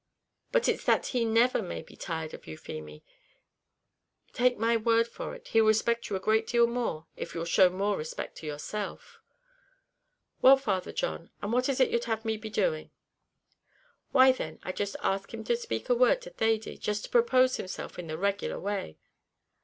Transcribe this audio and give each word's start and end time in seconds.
"But 0.51 0.67
it's 0.67 0.83
that 0.85 1.05
he 1.05 1.23
never 1.25 1.61
may 1.61 1.83
be 1.83 1.95
tired 1.95 2.33
of 2.33 2.47
you, 2.47 2.57
Feemy; 2.57 3.03
take 4.33 4.57
my 4.57 4.75
word 4.75 5.07
for 5.07 5.35
it, 5.35 5.49
he'll 5.49 5.65
respect 5.67 6.09
you 6.09 6.15
a 6.15 6.19
great 6.19 6.47
deal 6.47 6.65
more 6.65 7.05
if 7.15 7.35
you'll 7.35 7.45
show 7.45 7.69
more 7.69 7.95
respect 7.97 8.35
to 8.37 8.47
yourself." 8.47 9.19
"Well, 10.41 10.57
Father 10.57 10.91
John, 10.91 11.29
and 11.43 11.53
what 11.53 11.69
is 11.69 11.79
it 11.79 11.91
you'd 11.91 12.05
have 12.05 12.25
me 12.25 12.35
be 12.35 12.49
doing?" 12.49 12.89
"Why, 14.11 14.31
then, 14.31 14.57
I'd 14.63 14.77
just 14.77 14.95
ask 15.03 15.31
him 15.31 15.43
to 15.43 15.55
speak 15.55 15.87
a 15.87 15.93
word 15.93 16.19
to 16.23 16.31
Thady 16.31 16.79
just 16.79 17.03
to 17.03 17.09
propose 17.11 17.57
himself 17.57 17.99
in 17.99 18.07
the 18.07 18.17
regular 18.17 18.59
way." 18.59 18.97